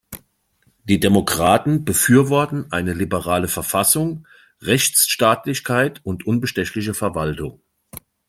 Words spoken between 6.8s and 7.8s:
Verwaltung.